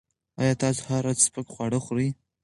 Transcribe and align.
ایا 0.41 0.53
تاسو 0.63 0.81
هره 0.89 0.99
ورځ 1.01 1.17
سپک 1.25 1.47
خواړه 1.53 1.79
خوري؟ 1.85 2.09